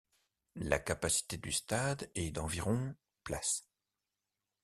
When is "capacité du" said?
0.79-1.51